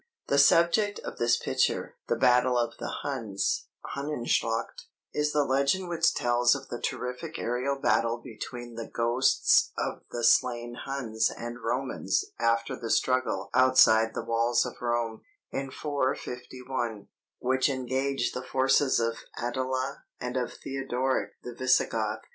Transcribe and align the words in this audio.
The 0.29 0.39
subject 0.39 0.97
of 1.05 1.19
this 1.19 1.37
picture 1.37 1.93
"The 2.07 2.15
Battle 2.15 2.57
of 2.57 2.75
the 2.79 2.91
Huns" 3.03 3.67
(Hunnenschlacht), 3.95 4.85
is 5.13 5.31
the 5.31 5.45
legend 5.45 5.89
which 5.89 6.15
tells 6.15 6.55
of 6.55 6.69
the 6.69 6.81
terrific 6.81 7.35
aërial 7.35 7.79
battle 7.83 8.17
between 8.17 8.73
the 8.73 8.89
ghosts 8.89 9.71
of 9.77 10.01
the 10.09 10.23
slain 10.23 10.73
Huns 10.85 11.29
and 11.29 11.59
Romans 11.63 12.25
after 12.39 12.75
the 12.75 12.89
struggle 12.89 13.51
outside 13.53 14.15
the 14.15 14.25
walls 14.25 14.65
of 14.65 14.81
Rome, 14.81 15.21
in 15.51 15.69
451, 15.69 17.07
which 17.37 17.69
engaged 17.69 18.33
the 18.33 18.41
forces 18.41 18.99
of 18.99 19.19
Attila 19.37 20.05
and 20.19 20.35
of 20.35 20.51
Theodoric 20.51 21.33
the 21.43 21.53
Visigoth. 21.53 22.21